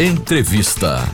Entrevista. 0.00 1.12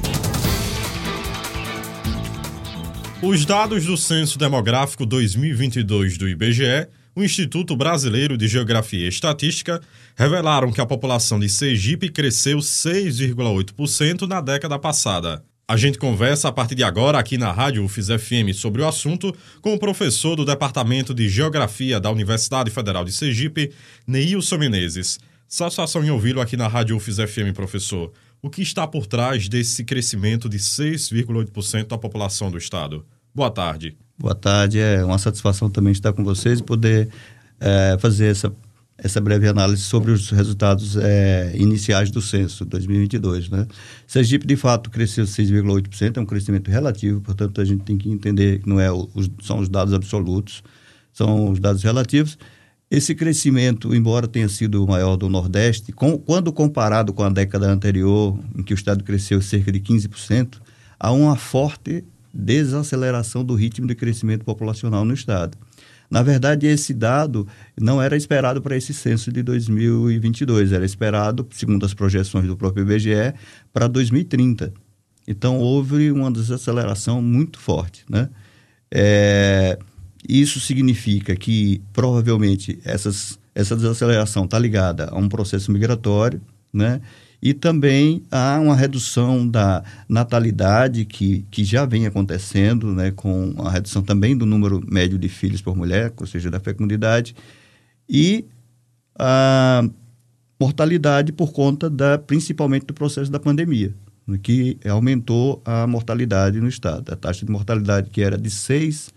Os 3.22 3.46
dados 3.46 3.86
do 3.86 3.96
Censo 3.96 4.38
Demográfico 4.38 5.06
2022 5.06 6.18
do 6.18 6.28
IBGE, 6.28 6.86
o 7.16 7.24
Instituto 7.24 7.74
Brasileiro 7.74 8.36
de 8.36 8.46
Geografia 8.46 9.06
e 9.06 9.08
Estatística, 9.08 9.80
revelaram 10.14 10.70
que 10.70 10.82
a 10.82 10.86
população 10.86 11.40
de 11.40 11.48
Sergipe 11.48 12.10
cresceu 12.10 12.58
6,8% 12.58 14.28
na 14.28 14.42
década 14.42 14.78
passada. 14.78 15.42
A 15.66 15.78
gente 15.78 15.96
conversa 15.96 16.48
a 16.48 16.52
partir 16.52 16.74
de 16.74 16.84
agora 16.84 17.18
aqui 17.18 17.38
na 17.38 17.50
Rádio 17.50 17.82
UFIS 17.82 18.08
FM 18.08 18.52
sobre 18.52 18.82
o 18.82 18.86
assunto 18.86 19.34
com 19.62 19.72
o 19.72 19.78
professor 19.78 20.36
do 20.36 20.44
Departamento 20.44 21.14
de 21.14 21.26
Geografia 21.26 21.98
da 21.98 22.10
Universidade 22.10 22.70
Federal 22.70 23.02
de 23.02 23.12
Sergipe, 23.12 23.72
Neilson 24.06 24.58
Menezes. 24.58 25.18
Satisfação 25.48 26.04
em 26.04 26.10
ouvi-lo 26.10 26.42
aqui 26.42 26.54
na 26.54 26.68
Rádio 26.68 26.96
UFIS 26.96 27.16
FM, 27.16 27.54
professor. 27.54 28.12
O 28.44 28.50
que 28.50 28.60
está 28.60 28.86
por 28.86 29.06
trás 29.06 29.48
desse 29.48 29.82
crescimento 29.82 30.50
de 30.50 30.58
6,8% 30.58 31.86
da 31.86 31.96
população 31.96 32.50
do 32.50 32.58
estado? 32.58 33.02
Boa 33.34 33.50
tarde. 33.50 33.96
Boa 34.18 34.34
tarde, 34.34 34.78
é 34.78 35.02
uma 35.02 35.16
satisfação 35.16 35.70
também 35.70 35.92
estar 35.92 36.12
com 36.12 36.22
vocês 36.22 36.58
e 36.60 36.62
poder 36.62 37.08
é, 37.58 37.96
fazer 37.98 38.26
essa, 38.26 38.54
essa 38.98 39.18
breve 39.18 39.48
análise 39.48 39.80
sobre 39.80 40.12
os 40.12 40.28
resultados 40.28 40.94
é, 40.98 41.54
iniciais 41.56 42.10
do 42.10 42.20
censo 42.20 42.66
2022. 42.66 43.48
Né? 43.48 43.66
Sergipe, 44.06 44.46
de 44.46 44.56
fato, 44.56 44.90
cresceu 44.90 45.24
6,8%, 45.24 46.18
é 46.18 46.20
um 46.20 46.26
crescimento 46.26 46.70
relativo, 46.70 47.22
portanto, 47.22 47.62
a 47.62 47.64
gente 47.64 47.82
tem 47.82 47.96
que 47.96 48.10
entender 48.10 48.58
que 48.58 48.68
não 48.68 48.78
é 48.78 48.92
os, 48.92 49.30
são 49.42 49.58
os 49.58 49.70
dados 49.70 49.94
absolutos, 49.94 50.62
são 51.14 51.50
os 51.50 51.58
dados 51.58 51.82
relativos. 51.82 52.36
Esse 52.94 53.12
crescimento, 53.12 53.92
embora 53.92 54.28
tenha 54.28 54.48
sido 54.48 54.86
maior 54.86 55.16
do 55.16 55.28
Nordeste, 55.28 55.90
com, 55.90 56.16
quando 56.16 56.52
comparado 56.52 57.12
com 57.12 57.24
a 57.24 57.28
década 57.28 57.68
anterior, 57.68 58.38
em 58.56 58.62
que 58.62 58.72
o 58.72 58.76
Estado 58.76 59.02
cresceu 59.02 59.42
cerca 59.42 59.72
de 59.72 59.80
15%, 59.80 60.60
há 60.96 61.10
uma 61.10 61.34
forte 61.34 62.04
desaceleração 62.32 63.44
do 63.44 63.56
ritmo 63.56 63.88
de 63.88 63.96
crescimento 63.96 64.44
populacional 64.44 65.04
no 65.04 65.12
Estado. 65.12 65.58
Na 66.08 66.22
verdade, 66.22 66.68
esse 66.68 66.94
dado 66.94 67.48
não 67.76 68.00
era 68.00 68.16
esperado 68.16 68.62
para 68.62 68.76
esse 68.76 68.94
censo 68.94 69.32
de 69.32 69.42
2022, 69.42 70.70
era 70.70 70.84
esperado, 70.84 71.44
segundo 71.50 71.84
as 71.84 71.94
projeções 71.94 72.46
do 72.46 72.56
próprio 72.56 72.84
IBGE, 72.84 73.34
para 73.72 73.88
2030. 73.88 74.72
Então, 75.26 75.58
houve 75.58 76.12
uma 76.12 76.30
desaceleração 76.30 77.20
muito 77.20 77.58
forte. 77.58 78.04
Né? 78.08 78.28
É, 78.88 79.80
isso 80.28 80.58
significa 80.60 81.36
que, 81.36 81.82
provavelmente, 81.92 82.78
essas, 82.84 83.38
essa 83.54 83.76
desaceleração 83.76 84.44
está 84.44 84.58
ligada 84.58 85.08
a 85.10 85.18
um 85.18 85.28
processo 85.28 85.70
migratório, 85.70 86.40
né? 86.72 87.00
E 87.42 87.52
também 87.52 88.22
há 88.30 88.58
uma 88.58 88.74
redução 88.74 89.46
da 89.46 89.84
natalidade 90.08 91.04
que, 91.04 91.44
que 91.50 91.62
já 91.62 91.84
vem 91.84 92.06
acontecendo, 92.06 92.94
né, 92.94 93.10
com 93.10 93.54
a 93.58 93.70
redução 93.70 94.02
também 94.02 94.34
do 94.34 94.46
número 94.46 94.82
médio 94.90 95.18
de 95.18 95.28
filhos 95.28 95.60
por 95.60 95.76
mulher, 95.76 96.10
ou 96.16 96.26
seja, 96.26 96.50
da 96.50 96.58
fecundidade, 96.58 97.36
e 98.08 98.46
a 99.14 99.86
mortalidade 100.58 101.32
por 101.32 101.52
conta 101.52 101.90
da, 101.90 102.16
principalmente 102.16 102.86
do 102.86 102.94
processo 102.94 103.30
da 103.30 103.38
pandemia, 103.38 103.94
né, 104.26 104.38
que 104.42 104.78
aumentou 104.88 105.60
a 105.66 105.86
mortalidade 105.86 106.58
no 106.62 106.68
estado. 106.68 107.12
A 107.12 107.16
taxa 107.16 107.44
de 107.44 107.52
mortalidade 107.52 108.08
que 108.08 108.22
era 108.22 108.38
de 108.38 108.50
6 108.50 109.12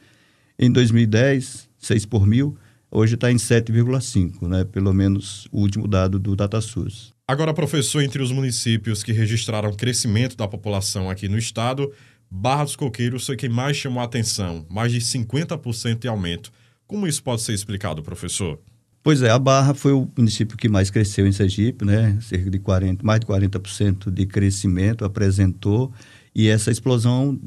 em 0.60 0.72
2010, 0.72 1.70
6 1.78 2.06
por 2.06 2.26
mil, 2.26 2.58
hoje 2.90 3.16
está 3.16 3.32
em 3.32 3.36
7,5, 3.36 4.48
né, 4.48 4.64
pelo 4.64 4.94
menos 4.94 5.48
o 5.52 5.60
último 5.60 5.88
dado 5.88 6.18
do 6.18 6.36
DataSUS. 6.36 7.14
Agora, 7.28 7.54
professor, 7.54 8.02
entre 8.02 8.22
os 8.22 8.32
municípios 8.32 9.04
que 9.04 9.12
registraram 9.12 9.74
crescimento 9.74 10.38
da 10.38 10.48
população 10.48 11.10
aqui 11.10 11.28
no 11.28 11.38
estado, 11.38 11.92
Barra 12.30 12.64
dos 12.64 12.76
Coqueiros 12.76 13.26
foi 13.26 13.36
quem 13.36 13.50
mais 13.50 13.78
chamou 13.78 14.02
a 14.02 14.06
atenção, 14.06 14.66
mais 14.70 14.92
de 14.92 15.00
50% 15.00 16.00
de 16.00 16.08
aumento. 16.08 16.52
Como 16.86 17.08
isso 17.08 17.22
pode 17.22 17.42
ser 17.42 17.54
explicado, 17.54 18.02
professor? 18.02 18.60
Pois 19.04 19.22
é, 19.22 19.30
a 19.30 19.40
Barra 19.40 19.74
foi 19.74 19.94
o 19.94 20.10
município 20.18 20.58
que 20.58 20.68
mais 20.68 20.90
cresceu 20.90 21.28
em 21.28 21.32
Sergipe, 21.32 21.86
né? 21.86 22.18
Cerca 22.22 22.50
de 22.50 22.60
40, 22.60 23.06
mais 23.06 23.20
de 23.20 23.26
40% 23.26 24.10
de 24.12 24.26
crescimento 24.26 25.06
apresentou, 25.06 25.94
e 26.36 26.48
essa 26.48 26.72
explosão 26.72 27.40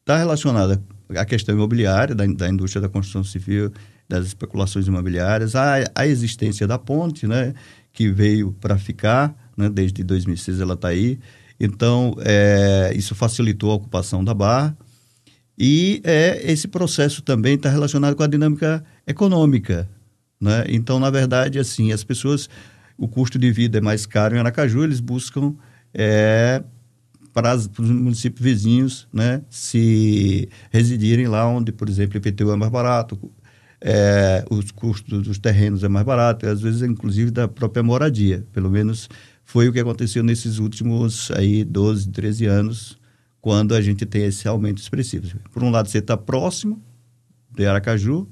está 0.00 0.18
relacionada 0.18 0.82
à 1.16 1.24
questão 1.24 1.54
imobiliária, 1.54 2.14
da, 2.14 2.26
da 2.26 2.48
indústria 2.48 2.80
da 2.80 2.88
construção 2.88 3.24
civil, 3.24 3.72
das 4.08 4.26
especulações 4.26 4.86
imobiliárias, 4.86 5.54
à, 5.54 5.84
à 5.94 6.06
existência 6.06 6.66
da 6.66 6.78
ponte, 6.78 7.26
né? 7.26 7.54
que 7.92 8.10
veio 8.10 8.52
para 8.60 8.76
ficar, 8.78 9.34
né? 9.56 9.68
desde 9.68 10.02
2006 10.02 10.60
ela 10.60 10.74
está 10.74 10.88
aí. 10.88 11.18
Então, 11.58 12.14
é, 12.20 12.92
isso 12.94 13.14
facilitou 13.14 13.70
a 13.70 13.74
ocupação 13.74 14.24
da 14.24 14.32
Barra. 14.32 14.76
E 15.58 16.00
é, 16.04 16.40
esse 16.50 16.66
processo 16.66 17.20
também 17.20 17.54
está 17.54 17.68
relacionado 17.68 18.16
com 18.16 18.22
a 18.22 18.26
dinâmica 18.26 18.82
econômica. 19.06 19.88
Né? 20.40 20.64
Então, 20.68 20.98
na 20.98 21.10
verdade, 21.10 21.58
assim, 21.58 21.92
as 21.92 22.02
pessoas, 22.02 22.48
o 22.96 23.06
custo 23.06 23.38
de 23.38 23.52
vida 23.52 23.78
é 23.78 23.80
mais 23.80 24.06
caro 24.06 24.34
em 24.34 24.38
Aracaju, 24.38 24.84
eles 24.84 25.00
buscam 25.00 25.54
é, 25.92 26.62
para, 27.32 27.54
os 27.54 27.68
municípios 27.78 28.44
vizinhos 28.44 29.08
né, 29.12 29.42
se 29.48 30.48
residirem 30.70 31.26
lá 31.26 31.46
onde, 31.46 31.72
por 31.72 31.88
exemplo, 31.88 32.14
o 32.14 32.18
IPTU 32.18 32.50
é 32.50 32.56
mais 32.56 32.70
barato, 32.70 33.18
é, 33.80 34.44
os 34.50 34.70
custos 34.70 35.22
dos 35.22 35.38
terrenos 35.38 35.82
é 35.82 35.88
mais 35.88 36.04
barato, 36.04 36.46
às 36.46 36.60
vezes 36.60 36.82
inclusive 36.82 37.30
da 37.30 37.48
própria 37.48 37.82
moradia. 37.82 38.46
Pelo 38.52 38.70
menos 38.70 39.08
foi 39.44 39.68
o 39.68 39.72
que 39.72 39.80
aconteceu 39.80 40.22
nesses 40.22 40.58
últimos 40.58 41.30
aí 41.32 41.64
12, 41.64 42.10
13 42.10 42.46
anos, 42.46 42.98
quando 43.40 43.74
a 43.74 43.80
gente 43.80 44.04
tem 44.04 44.24
esse 44.24 44.46
aumento 44.46 44.78
expressivo. 44.78 45.26
Por 45.50 45.62
um 45.62 45.70
lado, 45.70 45.88
você 45.88 45.98
está 45.98 46.16
próximo 46.16 46.82
de 47.54 47.66
Aracaju 47.66 48.28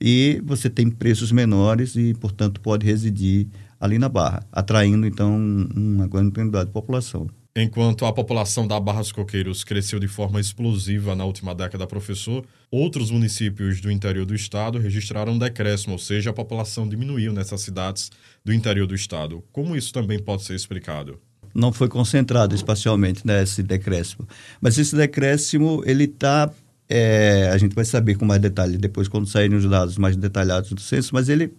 e 0.00 0.42
você 0.44 0.68
tem 0.68 0.90
preços 0.90 1.30
menores 1.32 1.94
e, 1.96 2.14
portanto, 2.14 2.60
pode 2.60 2.84
residir 2.84 3.48
ali 3.80 3.98
na 3.98 4.08
Barra, 4.08 4.44
atraindo, 4.50 5.06
então, 5.06 5.36
uma 5.74 6.08
grande 6.08 6.32
quantidade 6.32 6.66
de 6.66 6.72
população. 6.72 7.28
Enquanto 7.60 8.06
a 8.06 8.12
população 8.12 8.68
da 8.68 8.78
Barra 8.78 9.00
dos 9.00 9.10
Coqueiros 9.10 9.64
cresceu 9.64 9.98
de 9.98 10.06
forma 10.06 10.40
explosiva 10.40 11.16
na 11.16 11.24
última 11.24 11.52
década, 11.52 11.88
professor, 11.88 12.44
outros 12.70 13.10
municípios 13.10 13.80
do 13.80 13.90
interior 13.90 14.24
do 14.24 14.32
estado 14.32 14.78
registraram 14.78 15.32
um 15.32 15.38
decréscimo, 15.38 15.94
ou 15.94 15.98
seja, 15.98 16.30
a 16.30 16.32
população 16.32 16.88
diminuiu 16.88 17.32
nessas 17.32 17.60
cidades 17.62 18.12
do 18.44 18.52
interior 18.52 18.86
do 18.86 18.94
estado. 18.94 19.42
Como 19.50 19.74
isso 19.74 19.92
também 19.92 20.20
pode 20.20 20.44
ser 20.44 20.54
explicado? 20.54 21.18
Não 21.52 21.72
foi 21.72 21.88
concentrado 21.88 22.54
espacialmente 22.54 23.26
nesse 23.26 23.60
né, 23.60 23.66
decréscimo, 23.66 24.28
mas 24.60 24.78
esse 24.78 24.94
decréscimo 24.94 25.82
ele 25.84 26.04
está 26.04 26.48
é, 26.88 27.50
a 27.52 27.58
gente 27.58 27.74
vai 27.74 27.84
saber 27.84 28.14
com 28.14 28.24
mais 28.24 28.40
detalhe 28.40 28.78
depois 28.78 29.08
quando 29.08 29.26
saírem 29.26 29.58
os 29.58 29.68
dados 29.68 29.98
mais 29.98 30.16
detalhados 30.16 30.72
do 30.72 30.80
censo, 30.80 31.10
mas 31.12 31.28
ele 31.28 31.52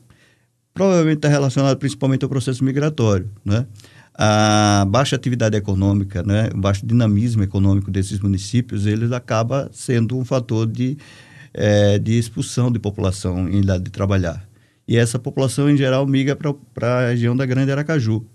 provavelmente 0.73 1.17
está 1.17 1.27
relacionado 1.27 1.77
principalmente 1.77 2.23
ao 2.23 2.29
processo 2.29 2.63
migratório, 2.63 3.29
né? 3.43 3.67
A 4.21 4.83
baixa 4.83 5.15
atividade 5.15 5.55
econômica, 5.55 6.21
né, 6.21 6.49
o 6.53 6.57
baixo 6.57 6.85
dinamismo 6.85 7.41
econômico 7.41 7.89
desses 7.89 8.19
municípios, 8.19 8.85
eles 8.85 9.13
acaba 9.13 9.69
sendo 9.71 10.17
um 10.17 10.25
fator 10.25 10.67
de, 10.67 10.97
é, 11.53 11.97
de 11.97 12.19
expulsão 12.19 12.69
de 12.69 12.79
população 12.79 13.47
em 13.47 13.61
idade 13.61 13.85
de 13.85 13.91
trabalhar. 13.91 14.45
E 14.85 14.97
essa 14.97 15.17
população, 15.17 15.69
em 15.69 15.77
geral, 15.77 16.05
migra 16.05 16.35
para 16.35 16.97
a 16.97 17.09
região 17.11 17.33
da 17.33 17.45
Grande 17.45 17.71
Aracaju, 17.71 18.25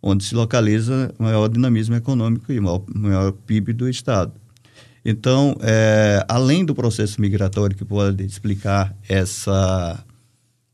onde 0.00 0.22
se 0.22 0.36
localiza 0.36 1.12
maior 1.18 1.48
dinamismo 1.48 1.96
econômico 1.96 2.52
e 2.52 2.60
maior, 2.60 2.84
maior 2.94 3.32
PIB 3.32 3.72
do 3.72 3.88
Estado. 3.88 4.32
Então, 5.04 5.56
é, 5.62 6.24
além 6.28 6.64
do 6.64 6.76
processo 6.76 7.20
migratório 7.20 7.74
que 7.74 7.84
pode 7.84 8.24
explicar 8.24 8.96
essa 9.08 9.98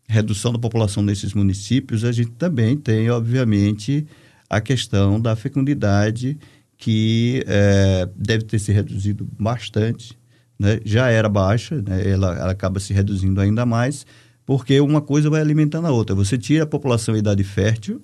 redução 0.07 0.53
da 0.53 0.59
população 0.59 1.03
nesses 1.03 1.33
municípios, 1.33 2.05
a 2.05 2.13
gente 2.13 2.33
também 2.33 2.77
tem, 2.77 3.09
obviamente, 3.09 4.07
a 4.51 4.61
questão 4.61 5.21
da 5.21 5.37
fecundidade, 5.37 6.37
que 6.77 7.45
é, 7.47 8.09
deve 8.17 8.45
ter 8.45 8.59
se 8.59 8.73
reduzido 8.73 9.29
bastante. 9.39 10.19
Né? 10.59 10.81
Já 10.85 11.09
era 11.09 11.29
baixa, 11.29 11.81
né? 11.81 12.11
ela, 12.11 12.37
ela 12.37 12.51
acaba 12.51 12.81
se 12.81 12.93
reduzindo 12.93 13.41
ainda 13.41 13.65
mais, 13.65 14.05
porque 14.45 14.81
uma 14.81 15.01
coisa 15.01 15.31
vai 15.31 15.41
alimentando 15.41 15.87
a 15.87 15.93
outra. 15.93 16.17
Você 16.17 16.37
tira 16.37 16.65
a 16.65 16.67
população 16.67 17.15
em 17.15 17.21
idade 17.21 17.45
fértil, 17.45 18.03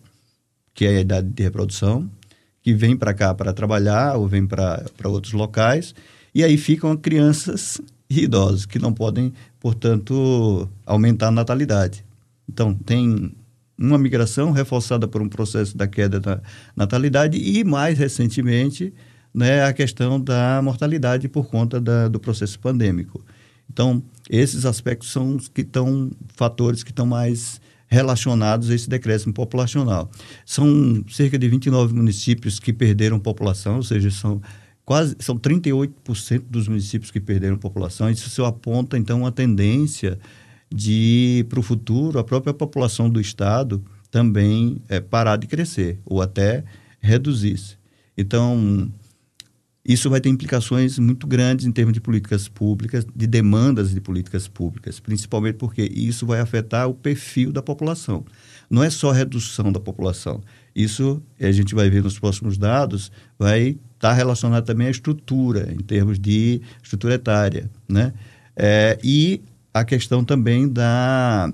que 0.73 0.85
é 0.85 0.99
a 0.99 1.01
idade 1.01 1.29
de 1.29 1.43
reprodução, 1.43 2.09
que 2.63 2.73
vem 2.73 2.97
para 2.97 3.13
cá 3.13 3.35
para 3.35 3.53
trabalhar 3.53 4.17
ou 4.17 4.29
vem 4.29 4.47
para 4.47 4.85
outros 5.05 5.33
locais, 5.33 5.95
e 6.33 6.45
aí 6.45 6.57
ficam 6.57 6.97
crianças 6.97 7.81
e 8.09 8.25
idosos, 8.25 8.67
que 8.67 8.79
não 8.79 8.93
podem, 8.93 9.33
portanto, 9.59 10.69
aumentar 10.85 11.29
a 11.29 11.33
natalidade. 11.33 12.05
Então, 12.49 12.73
tem 12.73 13.33
uma 13.79 13.99
migração 13.99 14.51
reforçada 14.51 15.07
por 15.07 15.21
um 15.21 15.29
processo 15.29 15.77
da 15.77 15.87
queda 15.87 16.19
da 16.19 16.41
natalidade 16.75 17.39
e, 17.39 17.63
mais 17.65 17.99
recentemente, 17.99 18.93
né, 19.35 19.65
a 19.65 19.73
questão 19.73 20.21
da 20.21 20.61
mortalidade 20.63 21.29
por 21.29 21.47
conta 21.47 21.81
da, 21.81 22.09
do 22.09 22.19
processo 22.19 22.59
pandêmico. 22.59 23.25
Então, 23.71 24.03
esses 24.31 24.65
aspectos 24.65 25.11
são 25.11 25.37
os 25.37 25.49
que 25.49 25.61
estão 25.61 26.11
fatores 26.35 26.83
que 26.83 26.91
estão 26.91 27.05
mais 27.05 27.61
relacionados 27.89 28.71
a 28.71 28.75
esse 28.75 28.89
decréscimo 28.89 29.33
populacional. 29.33 30.11
São 30.45 31.05
cerca 31.09 31.39
de 31.39 31.49
29 31.49 31.95
municípios 31.95 32.59
que 32.59 32.73
perderam 32.73 33.19
população, 33.19 33.77
ou 33.77 33.83
seja, 33.83 34.11
são 34.11 34.41
quase 34.85 35.17
são 35.19 35.37
38% 35.37 36.45
dos 36.49 36.69
municípios 36.69 37.11
que 37.11 37.21
perderam 37.21 37.57
população. 37.57 38.09
Isso 38.09 38.45
aponta 38.45 38.97
então 38.97 39.21
uma 39.21 39.33
tendência 39.33 40.19
de 40.73 41.47
para 41.49 41.61
o 41.61 41.63
futuro 41.63 42.19
a 42.19 42.25
própria 42.25 42.53
população 42.53 43.09
do 43.09 43.21
estado 43.21 43.83
também 44.11 44.81
é, 44.89 45.01
parar 45.01 45.37
de 45.37 45.47
crescer 45.47 45.99
ou 46.05 46.21
até 46.21 46.65
reduzir-se. 47.01 47.77
Então 48.17 48.91
isso 49.89 50.11
vai 50.11 50.21
ter 50.21 50.29
implicações 50.29 50.99
muito 50.99 51.29
grandes 51.29 51.65
em 51.65 51.71
termos 51.71 51.95
de 51.95 52.01
políticas 52.01 52.49
públicas, 52.49 53.07
de 53.15 53.27
demandas 53.27 53.91
de 53.91 54.01
políticas 54.01 54.49
públicas, 54.49 54.99
principalmente 54.99 55.55
porque 55.55 55.83
isso 55.83 56.27
vai 56.27 56.41
afetar 56.41 56.89
o 56.89 56.95
perfil 56.95 57.53
da 57.53 57.63
população. 57.63 58.25
Não 58.69 58.83
é 58.83 58.91
só 58.91 59.13
redução 59.13 59.71
da 59.71 59.79
população. 59.79 60.43
Isso, 60.75 61.23
a 61.41 61.53
gente 61.53 61.73
vai 61.73 61.89
ver 61.89 62.03
nos 62.03 62.19
próximos 62.19 62.59
dados, 62.59 63.13
vai 63.39 63.69
estar 63.69 63.79
tá 64.09 64.13
relacionado 64.13 64.65
também 64.65 64.89
à 64.89 64.91
estrutura, 64.91 65.73
em 65.73 65.79
termos 65.79 66.19
de 66.19 66.61
estrutura 66.83 67.15
etária. 67.15 67.71
Né? 67.89 68.13
É, 68.57 68.99
e 69.05 69.41
a 69.77 69.85
questão 69.85 70.25
também 70.25 70.67
da 70.67 71.53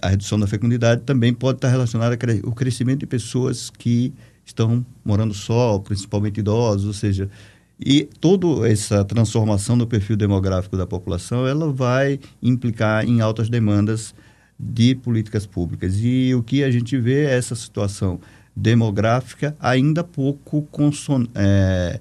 a 0.00 0.08
redução 0.08 0.38
da 0.38 0.46
fecundidade 0.46 1.02
também 1.02 1.34
pode 1.34 1.58
estar 1.58 1.68
relacionada 1.68 2.16
ao 2.44 2.52
crescimento 2.52 3.00
de 3.00 3.06
pessoas 3.06 3.70
que 3.70 4.12
estão 4.44 4.84
morando 5.04 5.32
só, 5.34 5.78
principalmente 5.78 6.38
idosos, 6.38 6.86
ou 6.86 6.92
seja, 6.92 7.28
e 7.78 8.04
toda 8.20 8.68
essa 8.68 9.04
transformação 9.04 9.76
no 9.76 9.86
perfil 9.86 10.16
demográfico 10.16 10.76
da 10.76 10.86
população, 10.86 11.46
ela 11.46 11.72
vai 11.72 12.20
implicar 12.40 13.04
em 13.04 13.20
altas 13.20 13.48
demandas 13.48 14.14
de 14.58 14.94
políticas 14.94 15.46
públicas. 15.46 15.96
E 16.00 16.34
o 16.34 16.42
que 16.42 16.62
a 16.62 16.70
gente 16.70 16.98
vê 16.98 17.26
é 17.26 17.36
essa 17.36 17.54
situação 17.54 18.20
demográfica 18.54 19.56
ainda 19.58 20.04
pouco 20.04 20.62
conson 20.70 21.26
é, 21.34 22.00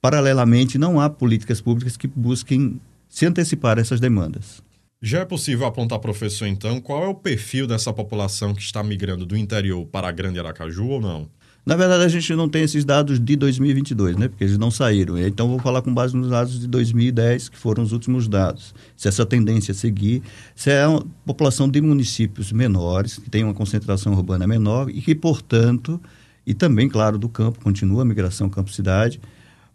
paralelamente 0.00 0.78
não 0.78 1.00
há 1.00 1.10
políticas 1.10 1.60
públicas 1.60 1.96
que 1.96 2.06
busquem 2.06 2.80
se 3.10 3.26
antecipar 3.26 3.76
a 3.76 3.82
essas 3.82 4.00
demandas. 4.00 4.62
Já 5.02 5.20
é 5.20 5.24
possível 5.24 5.66
apontar, 5.66 5.98
professor, 5.98 6.46
então, 6.46 6.80
qual 6.80 7.04
é 7.04 7.08
o 7.08 7.14
perfil 7.14 7.66
dessa 7.66 7.92
população 7.92 8.54
que 8.54 8.62
está 8.62 8.82
migrando 8.82 9.26
do 9.26 9.36
interior 9.36 9.84
para 9.86 10.08
a 10.08 10.12
Grande 10.12 10.38
Aracaju 10.38 10.86
ou 10.86 11.00
não? 11.00 11.28
Na 11.64 11.76
verdade, 11.76 12.04
a 12.04 12.08
gente 12.08 12.34
não 12.34 12.48
tem 12.48 12.62
esses 12.62 12.84
dados 12.84 13.20
de 13.20 13.36
2022, 13.36 14.16
né? 14.16 14.28
Porque 14.28 14.44
eles 14.44 14.56
não 14.56 14.70
saíram. 14.70 15.18
Então, 15.18 15.48
vou 15.48 15.58
falar 15.58 15.82
com 15.82 15.92
base 15.92 16.16
nos 16.16 16.30
dados 16.30 16.58
de 16.58 16.66
2010, 16.66 17.50
que 17.50 17.56
foram 17.56 17.82
os 17.82 17.92
últimos 17.92 18.28
dados. 18.28 18.74
Se 18.96 19.08
essa 19.08 19.26
tendência 19.26 19.74
seguir, 19.74 20.22
se 20.54 20.70
é 20.70 20.86
uma 20.86 21.04
população 21.24 21.68
de 21.68 21.80
municípios 21.80 22.50
menores, 22.50 23.18
que 23.18 23.28
tem 23.28 23.44
uma 23.44 23.54
concentração 23.54 24.12
urbana 24.12 24.46
menor 24.46 24.88
e 24.90 25.00
que, 25.00 25.14
portanto, 25.14 26.00
e 26.46 26.54
também, 26.54 26.88
claro, 26.88 27.18
do 27.18 27.28
campo, 27.28 27.60
continua 27.60 28.02
a 28.02 28.04
migração 28.04 28.48
campo-cidade, 28.48 29.20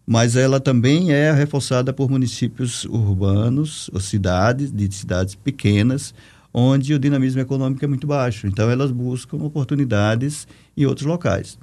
mas 0.06 0.36
ela 0.36 0.60
também 0.60 1.12
é 1.12 1.32
reforçada 1.32 1.92
por 1.92 2.10
municípios 2.10 2.86
urbanos, 2.86 3.90
ou 3.94 4.00
cidades, 4.00 4.72
de 4.72 4.94
cidades 4.94 5.36
pequenas, 5.36 6.14
onde 6.54 6.94
o 6.94 7.00
dinamismo 7.00 7.42
econômico 7.42 7.84
é 7.84 7.88
muito 7.88 8.06
baixo. 8.06 8.48
Então, 8.48 8.70
elas 8.70 8.92
buscam 8.92 9.38
oportunidades 9.38 10.48
em 10.78 10.86
outros 10.86 11.06
locais. 11.06 11.58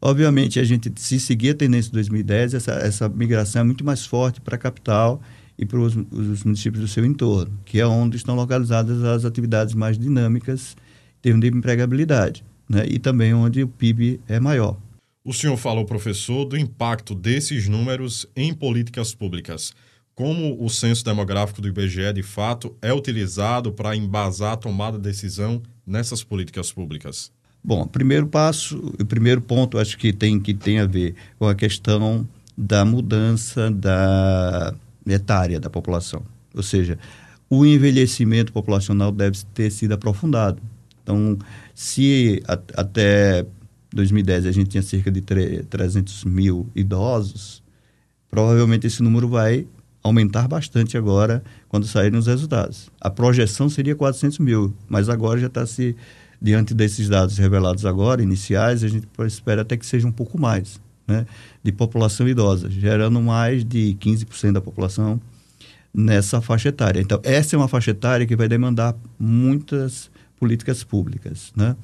Obviamente, 0.00 0.60
a 0.60 0.64
gente, 0.64 0.92
se 0.96 1.18
seguir 1.18 1.50
a 1.50 1.54
tendência 1.54 1.90
de 1.90 1.94
2010, 1.94 2.54
essa, 2.54 2.72
essa 2.72 3.08
migração 3.08 3.62
é 3.62 3.64
muito 3.64 3.84
mais 3.84 4.06
forte 4.06 4.40
para 4.40 4.54
a 4.54 4.58
capital 4.58 5.20
e 5.58 5.64
para 5.64 5.78
os, 5.78 5.96
os, 5.96 6.44
municípios 6.44 6.82
do 6.82 6.88
seu 6.88 7.04
entorno, 7.04 7.58
que 7.64 7.80
é 7.80 7.86
onde 7.86 8.16
estão 8.16 8.34
localizadas 8.34 9.02
as 9.02 9.24
atividades 9.24 9.74
mais 9.74 9.98
dinâmicas 9.98 10.76
em 11.18 11.22
termos 11.22 11.40
de 11.40 11.48
empregabilidade, 11.48 12.44
né? 12.68 12.84
e 12.86 12.98
também 12.98 13.34
onde 13.34 13.62
o 13.62 13.68
PIB 13.68 14.20
é 14.28 14.38
maior. 14.38 14.76
O 15.26 15.32
senhor 15.32 15.56
falou, 15.56 15.84
professor, 15.84 16.44
do 16.44 16.56
impacto 16.56 17.12
desses 17.12 17.66
números 17.66 18.28
em 18.36 18.54
políticas 18.54 19.12
públicas. 19.12 19.74
Como 20.14 20.56
o 20.64 20.70
censo 20.70 21.04
demográfico 21.04 21.60
do 21.60 21.66
IBGE, 21.66 22.12
de 22.12 22.22
fato, 22.22 22.76
é 22.80 22.92
utilizado 22.94 23.72
para 23.72 23.96
embasar 23.96 24.52
a 24.52 24.56
tomada 24.56 24.96
de 24.96 25.02
decisão 25.02 25.60
nessas 25.84 26.22
políticas 26.22 26.70
públicas? 26.70 27.32
Bom, 27.62 27.88
primeiro 27.88 28.28
passo, 28.28 28.78
o 29.00 29.04
primeiro 29.04 29.40
ponto, 29.40 29.78
acho 29.78 29.98
que 29.98 30.12
tem, 30.12 30.38
que 30.38 30.54
tem 30.54 30.78
a 30.78 30.86
ver 30.86 31.16
com 31.40 31.48
a 31.48 31.56
questão 31.56 32.24
da 32.56 32.84
mudança 32.84 33.68
da 33.68 34.72
etária 35.08 35.58
da 35.58 35.68
população. 35.68 36.22
Ou 36.54 36.62
seja, 36.62 37.00
o 37.50 37.66
envelhecimento 37.66 38.52
populacional 38.52 39.10
deve 39.10 39.38
ter 39.52 39.72
sido 39.72 39.90
aprofundado. 39.90 40.62
Então, 41.02 41.36
se 41.74 42.40
a, 42.46 42.52
até 42.80 43.44
2010 43.92 44.46
a 44.46 44.52
gente 44.52 44.70
tinha 44.70 44.82
cerca 44.82 45.10
de 45.10 45.20
300 45.20 46.24
mil 46.24 46.68
idosos, 46.74 47.62
provavelmente 48.28 48.86
esse 48.86 49.02
número 49.02 49.28
vai 49.28 49.66
aumentar 50.02 50.46
bastante 50.46 50.96
agora 50.96 51.42
quando 51.68 51.86
saírem 51.86 52.18
os 52.18 52.26
resultados. 52.26 52.90
A 53.00 53.10
projeção 53.10 53.68
seria 53.68 53.94
400 53.94 54.38
mil, 54.38 54.74
mas 54.88 55.08
agora 55.08 55.40
já 55.40 55.48
está 55.48 55.66
se 55.66 55.96
diante 56.40 56.74
desses 56.74 57.08
dados 57.08 57.38
revelados 57.38 57.86
agora, 57.86 58.22
iniciais, 58.22 58.84
a 58.84 58.88
gente 58.88 59.08
espera 59.26 59.62
até 59.62 59.76
que 59.76 59.86
seja 59.86 60.06
um 60.06 60.12
pouco 60.12 60.38
mais, 60.38 60.80
né, 61.08 61.26
de 61.62 61.72
população 61.72 62.28
idosa, 62.28 62.70
gerando 62.70 63.20
mais 63.20 63.64
de 63.64 63.96
15% 63.98 64.52
da 64.52 64.60
população 64.60 65.20
nessa 65.92 66.42
faixa 66.42 66.68
etária. 66.68 67.00
Então, 67.00 67.18
essa 67.24 67.56
é 67.56 67.58
uma 67.58 67.68
faixa 67.68 67.92
etária 67.92 68.26
que 68.26 68.36
vai 68.36 68.48
demandar 68.48 68.94
muitas 69.18 70.10
políticas 70.38 70.84
públicas, 70.84 71.52
né? 71.56 71.74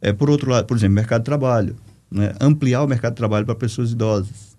É, 0.00 0.12
por 0.12 0.30
outro 0.30 0.50
lado, 0.50 0.66
por 0.66 0.76
exemplo, 0.76 0.94
mercado 0.94 1.22
de 1.22 1.26
trabalho. 1.26 1.76
Né? 2.10 2.34
Ampliar 2.40 2.82
o 2.82 2.88
mercado 2.88 3.12
de 3.12 3.16
trabalho 3.16 3.46
para 3.46 3.54
pessoas 3.54 3.92
idosas. 3.92 4.56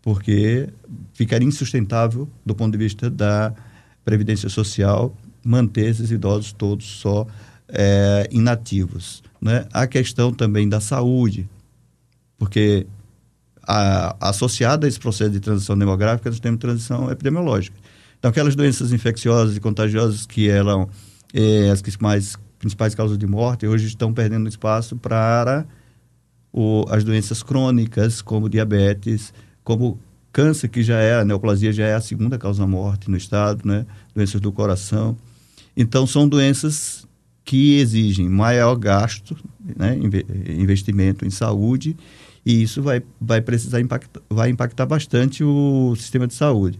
Porque 0.00 0.68
ficaria 1.12 1.46
insustentável, 1.46 2.28
do 2.44 2.54
ponto 2.54 2.72
de 2.72 2.78
vista 2.78 3.10
da 3.10 3.52
previdência 4.04 4.48
social, 4.48 5.14
manter 5.44 5.86
esses 5.86 6.10
idosos 6.10 6.52
todos 6.52 6.86
só 6.86 7.26
é, 7.68 8.28
inativos. 8.30 9.22
Né? 9.40 9.66
A 9.72 9.86
questão 9.86 10.32
também 10.32 10.68
da 10.68 10.80
saúde, 10.80 11.48
porque 12.38 12.86
a, 13.66 14.16
associada 14.28 14.86
a 14.86 14.88
esse 14.88 14.98
processo 14.98 15.30
de 15.30 15.40
transição 15.40 15.76
demográfica, 15.76 16.30
nós 16.30 16.40
temos 16.40 16.60
transição 16.60 17.10
epidemiológica. 17.10 17.76
Então, 18.18 18.30
aquelas 18.30 18.54
doenças 18.54 18.92
infecciosas 18.92 19.56
e 19.56 19.60
contagiosas 19.60 20.24
que 20.24 20.48
eram 20.48 20.88
é, 21.34 21.70
as 21.70 21.82
que 21.82 21.90
mais 22.00 22.36
principais 22.58 22.94
causas 22.94 23.18
de 23.18 23.26
morte, 23.26 23.66
hoje 23.66 23.86
estão 23.86 24.12
perdendo 24.12 24.48
espaço 24.48 24.96
para 24.96 25.66
o, 26.52 26.84
as 26.88 27.04
doenças 27.04 27.42
crônicas, 27.42 28.22
como 28.22 28.48
diabetes, 28.48 29.32
como 29.62 29.98
câncer, 30.32 30.68
que 30.68 30.82
já 30.82 30.98
é, 30.98 31.20
a 31.20 31.24
neoplasia 31.24 31.72
já 31.72 31.86
é 31.86 31.94
a 31.94 32.00
segunda 32.00 32.38
causa 32.38 32.64
de 32.64 32.70
morte 32.70 33.10
no 33.10 33.16
estado, 33.16 33.66
né? 33.66 33.86
doenças 34.14 34.40
do 34.40 34.52
coração. 34.52 35.16
Então, 35.76 36.06
são 36.06 36.28
doenças 36.28 37.06
que 37.44 37.78
exigem 37.78 38.28
maior 38.28 38.74
gasto, 38.76 39.36
né? 39.76 39.96
investimento 40.48 41.24
em 41.24 41.30
saúde, 41.30 41.96
e 42.44 42.62
isso 42.62 42.82
vai, 42.82 43.02
vai 43.20 43.40
precisar 43.40 43.80
impactar, 43.80 44.20
vai 44.28 44.50
impactar 44.50 44.86
bastante 44.86 45.42
o 45.44 45.94
sistema 45.96 46.26
de 46.26 46.34
saúde. 46.34 46.78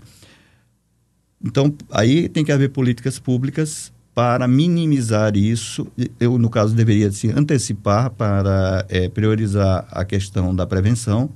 Então, 1.44 1.74
aí 1.90 2.28
tem 2.28 2.44
que 2.44 2.52
haver 2.52 2.70
políticas 2.70 3.18
públicas 3.18 3.92
para 4.16 4.48
minimizar 4.48 5.36
isso, 5.36 5.86
eu, 6.18 6.38
no 6.38 6.48
caso, 6.48 6.74
deveria 6.74 7.12
se 7.12 7.30
antecipar 7.30 8.08
para 8.08 8.86
é, 8.88 9.10
priorizar 9.10 9.86
a 9.90 10.06
questão 10.06 10.56
da 10.56 10.66
prevenção 10.66 11.28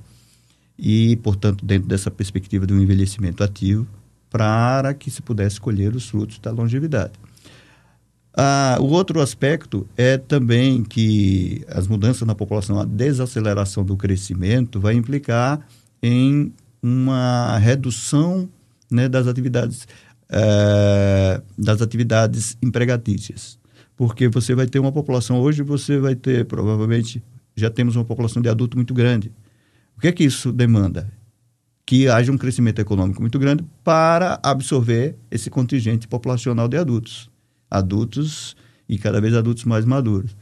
e, 0.78 1.14
portanto, 1.16 1.62
dentro 1.62 1.86
dessa 1.86 2.10
perspectiva 2.10 2.66
do 2.66 2.80
envelhecimento 2.80 3.44
ativo, 3.44 3.86
para 4.30 4.94
que 4.94 5.10
se 5.10 5.20
pudesse 5.20 5.60
colher 5.60 5.94
os 5.94 6.08
frutos 6.08 6.38
da 6.38 6.50
longevidade. 6.50 7.12
Ah, 8.34 8.78
o 8.80 8.86
outro 8.86 9.20
aspecto 9.20 9.86
é 9.94 10.16
também 10.16 10.82
que 10.82 11.62
as 11.68 11.86
mudanças 11.86 12.26
na 12.26 12.34
população, 12.34 12.80
a 12.80 12.86
desaceleração 12.86 13.84
do 13.84 13.94
crescimento, 13.94 14.80
vai 14.80 14.94
implicar 14.94 15.60
em 16.02 16.50
uma 16.82 17.58
redução 17.58 18.48
né, 18.90 19.06
das 19.06 19.26
atividades 19.26 19.86
é, 20.30 21.42
das 21.58 21.82
atividades 21.82 22.56
empregatícias. 22.62 23.58
Porque 23.96 24.28
você 24.28 24.54
vai 24.54 24.66
ter 24.66 24.78
uma 24.78 24.92
população, 24.92 25.40
hoje 25.40 25.62
você 25.62 25.98
vai 25.98 26.14
ter, 26.14 26.46
provavelmente, 26.46 27.22
já 27.54 27.68
temos 27.68 27.96
uma 27.96 28.04
população 28.04 28.40
de 28.40 28.48
adulto 28.48 28.76
muito 28.76 28.94
grande. 28.94 29.32
O 29.96 30.00
que 30.00 30.08
é 30.08 30.12
que 30.12 30.24
isso 30.24 30.52
demanda? 30.52 31.12
Que 31.84 32.08
haja 32.08 32.32
um 32.32 32.38
crescimento 32.38 32.78
econômico 32.78 33.20
muito 33.20 33.38
grande 33.38 33.64
para 33.84 34.40
absorver 34.42 35.16
esse 35.30 35.50
contingente 35.50 36.08
populacional 36.08 36.68
de 36.68 36.78
adultos. 36.78 37.28
Adultos 37.70 38.56
e 38.88 38.96
cada 38.96 39.20
vez 39.20 39.34
adultos 39.34 39.64
mais 39.64 39.84
maduros. 39.84 40.34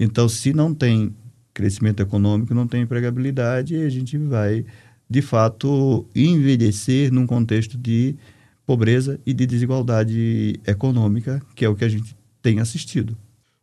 Então, 0.00 0.28
se 0.28 0.52
não 0.52 0.72
tem 0.72 1.14
crescimento 1.52 2.00
econômico, 2.00 2.54
não 2.54 2.66
tem 2.66 2.82
empregabilidade, 2.82 3.76
a 3.76 3.88
gente 3.90 4.16
vai, 4.16 4.64
de 5.08 5.20
fato, 5.20 6.06
envelhecer 6.14 7.12
num 7.12 7.26
contexto 7.26 7.76
de 7.76 8.16
pobreza 8.72 9.20
e 9.26 9.34
de 9.34 9.44
desigualdade 9.46 10.58
econômica, 10.66 11.42
que 11.54 11.62
é 11.62 11.68
o 11.68 11.76
que 11.76 11.84
a 11.84 11.88
gente 11.90 12.16
tem 12.40 12.58
assistido. 12.58 13.14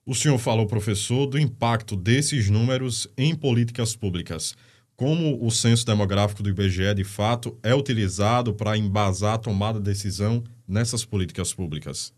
O 0.06 0.14
senhor 0.14 0.38
falou, 0.38 0.68
professor, 0.68 1.26
do 1.26 1.40
impacto 1.40 1.96
desses 1.96 2.48
números 2.48 3.08
em 3.18 3.34
políticas 3.34 3.96
públicas. 3.96 4.56
Como 4.96 5.44
o 5.44 5.50
censo 5.50 5.84
demográfico 5.84 6.44
do 6.44 6.50
IBGE, 6.50 6.94
de 6.94 7.04
fato, 7.04 7.58
é 7.64 7.74
utilizado 7.74 8.54
para 8.54 8.78
embasar 8.78 9.34
a 9.34 9.38
tomada 9.40 9.80
de 9.80 9.86
decisão 9.86 10.44
nessas 10.68 11.04
políticas 11.04 11.52
públicas? 11.52 12.14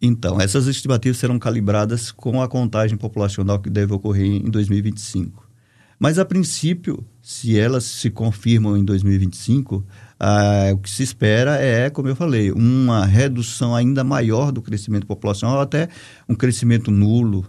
Então, 0.00 0.40
essas 0.40 0.68
estimativas 0.68 1.16
serão 1.16 1.36
calibradas 1.36 2.12
com 2.12 2.40
a 2.40 2.46
contagem 2.46 2.96
populacional 2.96 3.58
que 3.58 3.70
deve 3.70 3.92
ocorrer 3.92 4.26
em 4.26 4.50
2025. 4.50 5.50
Mas, 5.98 6.18
a 6.18 6.24
princípio, 6.24 7.04
se 7.20 7.58
elas 7.58 7.82
se 7.84 8.08
confirmam 8.08 8.76
em 8.76 8.84
2025, 8.84 9.84
ah, 10.26 10.72
o 10.72 10.78
que 10.78 10.88
se 10.88 11.02
espera 11.02 11.56
é, 11.56 11.90
como 11.90 12.08
eu 12.08 12.16
falei, 12.16 12.50
uma 12.50 13.04
redução 13.04 13.76
ainda 13.76 14.02
maior 14.02 14.50
do 14.50 14.62
crescimento 14.62 15.06
populacional, 15.06 15.60
até 15.60 15.86
um 16.26 16.34
crescimento 16.34 16.90
nulo, 16.90 17.46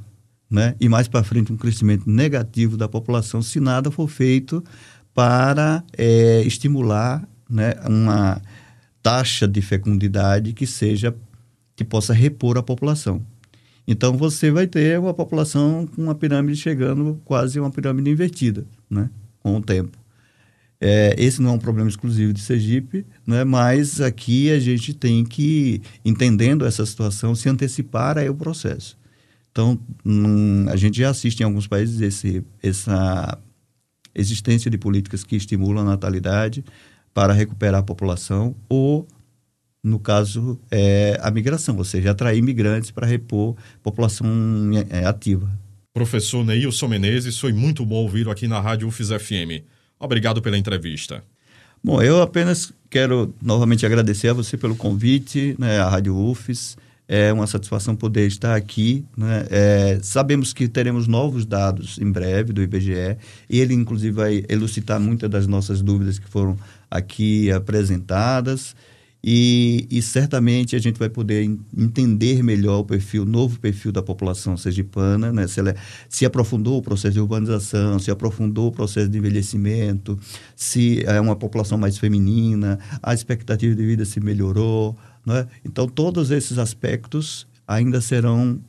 né? 0.52 0.76
e 0.78 0.90
mais 0.90 1.08
para 1.08 1.24
frente 1.24 1.54
um 1.54 1.56
crescimento 1.56 2.10
negativo 2.10 2.76
da 2.76 2.90
população, 2.90 3.42
se 3.42 3.62
nada 3.62 3.90
for 3.90 4.10
feito 4.10 4.62
para 5.14 5.86
é, 5.98 6.42
estimular 6.42 7.26
né, 7.50 7.76
uma 7.88 8.42
taxa 9.02 9.48
de 9.48 9.62
fecundidade 9.62 10.52
que 10.52 10.68
seja 10.68 11.16
que 11.78 11.86
possa 11.86 12.14
repor 12.14 12.58
a 12.58 12.64
população. 12.64 13.22
Então 13.88 14.18
você 14.18 14.52
vai 14.52 14.68
ter 14.68 15.00
uma 15.00 15.14
população 15.14 15.88
com 15.88 16.02
uma 16.02 16.16
pirâmide 16.16 16.60
chegando 16.60 17.22
quase 17.24 17.58
uma 17.58 17.72
pirâmide 17.72 18.10
invertida, 18.10 18.66
né? 18.90 19.10
com 19.40 19.56
o 19.56 19.62
tempo. 19.62 19.98
É, 20.88 21.16
esse 21.18 21.42
não 21.42 21.50
é 21.50 21.54
um 21.54 21.58
problema 21.58 21.90
exclusivo 21.90 22.32
de 22.32 22.40
Sergipe, 22.40 23.08
né? 23.26 23.44
mas 23.44 24.00
aqui 24.00 24.52
a 24.52 24.60
gente 24.60 24.94
tem 24.94 25.24
que, 25.24 25.82
entendendo 26.06 26.64
essa 26.64 26.86
situação, 26.86 27.34
se 27.34 27.50
antecipar 27.50 28.20
aí 28.20 28.30
o 28.30 28.36
processo. 28.36 28.96
Então, 29.52 29.80
hum, 30.06 30.68
a 30.70 30.76
gente 30.76 31.00
já 31.00 31.10
assiste 31.10 31.40
em 31.40 31.44
alguns 31.44 31.66
países 31.66 32.02
esse, 32.02 32.44
essa 32.62 33.36
existência 34.14 34.70
de 34.70 34.78
políticas 34.78 35.24
que 35.24 35.36
estimulam 35.36 35.84
a 35.88 35.90
natalidade 35.90 36.64
para 37.16 37.34
recuperar 37.34 37.80
a 37.80 37.84
população 37.84 38.56
ou 38.70 39.08
no 39.84 40.00
caso, 40.00 40.60
é 40.70 41.18
a 41.20 41.32
migração, 41.32 41.78
ou 41.78 41.84
seja, 41.84 42.12
atrair 42.12 42.38
imigrantes 42.38 42.92
para 42.92 43.08
repor 43.08 43.56
população 43.82 44.28
é, 44.92 45.06
ativa. 45.06 45.50
Professor 45.96 46.46
Neilson 46.46 46.88
Menezes, 46.88 47.40
foi 47.40 47.54
muito 47.54 47.84
bom 47.84 47.96
ouvir 47.96 48.30
aqui 48.30 48.48
na 48.48 48.60
Rádio 48.60 48.88
UFES 48.88 49.10
FM. 49.10 49.66
Obrigado 50.00 50.42
pela 50.42 50.58
entrevista. 50.58 51.24
Bom, 51.84 52.02
eu 52.02 52.22
apenas 52.22 52.74
quero 52.90 53.34
novamente 53.42 53.86
agradecer 53.86 54.30
a 54.30 54.34
você 54.34 54.58
pelo 54.58 54.76
convite, 54.76 55.56
né, 55.60 55.80
à 55.80 55.88
Rádio 55.88 56.18
UFES. 56.18 56.78
É 57.08 57.32
uma 57.32 57.46
satisfação 57.46 57.96
poder 57.96 58.26
estar 58.26 58.56
aqui. 58.56 59.06
Né? 59.16 59.46
É, 59.52 60.00
sabemos 60.02 60.52
que 60.52 60.68
teremos 60.68 61.06
novos 61.06 61.46
dados 61.46 62.00
em 62.00 62.12
breve 62.12 62.52
do 62.52 62.64
IBGE. 62.64 63.18
E 63.48 63.60
ele, 63.60 63.76
inclusive, 63.76 64.12
vai 64.12 64.44
elucidar 64.50 65.00
muitas 65.00 65.30
das 65.30 65.46
nossas 65.46 65.84
dúvidas 65.84 66.18
que 66.18 66.28
foram 66.28 66.58
aqui 66.90 67.52
apresentadas. 67.52 68.76
E, 69.28 69.88
e, 69.90 70.04
certamente 70.04 70.76
a 70.76 70.80
gente 70.80 71.00
vai 71.00 71.10
poder 71.10 71.50
entender 71.76 72.44
melhor 72.44 72.82
o 72.82 72.86
perfil, 72.86 73.26
novo 73.26 73.60
perfil 73.60 73.92
da 73.92 74.04
população 74.04 74.56
sergipana, 74.56 75.34
né? 75.34 75.48
se, 75.48 75.60
ela, 75.60 75.72
é, 75.72 75.76
se 76.08 76.28
aprofundou 76.28 76.78
o 76.78 76.82
processo 76.84 77.16
de 77.16 77.20
urbanização, 77.20 77.98
se 77.98 78.12
aprofundou 78.12 78.68
o 78.68 78.72
processo 78.72 79.10
de 79.10 79.18
envelhecimento, 79.18 80.16
se 80.56 81.04
é 81.08 81.20
uma 81.20 81.36
população 81.36 81.76
mais 81.76 81.98
feminina, 81.98 82.78
a 83.02 83.16
expectativa 83.16 83.74
de 83.74 83.84
vida 83.84 84.06
se 84.06 84.20
melhorou. 84.20 84.96
Né? 85.26 85.48
Então, 85.66 85.88
todos 85.88 86.30
esses 86.30 86.60
aspectos 86.60 87.48
ainda 87.68 88.02
serão 88.02 88.60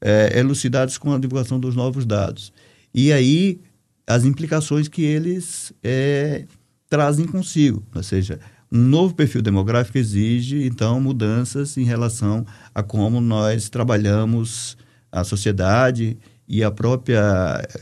é, 0.00 0.38
elucidados 0.38 0.98
com 0.98 1.12
a 1.12 1.18
divulgação 1.18 1.58
dos 1.58 1.74
novos 1.74 2.06
dados. 2.06 2.52
E 2.94 3.12
aí, 3.12 3.60
as 4.06 4.24
implicações 4.24 4.86
que 4.86 5.02
eles 5.02 5.72
é, 5.82 6.44
trazem 6.88 7.26
consigo, 7.26 7.82
ou 7.92 8.04
seja, 8.04 8.38
novo 8.70 9.14
perfil 9.14 9.42
demográfico 9.42 9.98
exige, 9.98 10.64
então, 10.64 11.00
mudanças 11.00 11.76
em 11.76 11.84
relação 11.84 12.44
a 12.74 12.82
como 12.82 13.20
nós 13.20 13.68
trabalhamos 13.68 14.76
a 15.10 15.24
sociedade 15.24 16.16
e 16.48 16.62
a 16.62 16.70
própria, 16.70 17.22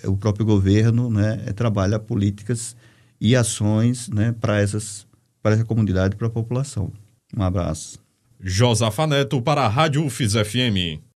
o 0.04 0.16
próprio 0.16 0.46
governo 0.46 1.10
né, 1.10 1.36
trabalha 1.54 1.98
políticas 1.98 2.76
e 3.20 3.34
ações 3.34 4.08
né, 4.08 4.34
para, 4.40 4.60
essas, 4.60 5.06
para 5.42 5.54
essa 5.54 5.64
comunidade, 5.64 6.16
para 6.16 6.26
a 6.26 6.30
população. 6.30 6.92
Um 7.36 7.42
abraço. 7.42 7.98
Josafa 8.40 9.06
Neto 9.06 9.40
para 9.40 9.62
a 9.62 9.68
Rádio 9.68 10.04
UFIS 10.04 10.32
FM. 10.32 11.04